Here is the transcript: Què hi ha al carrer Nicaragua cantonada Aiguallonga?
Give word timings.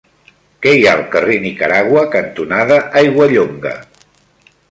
Què 0.65 0.71
hi 0.77 0.85
ha 0.87 0.93
al 0.99 1.03
carrer 1.15 1.35
Nicaragua 1.43 2.03
cantonada 2.17 2.79
Aiguallonga? 3.05 3.75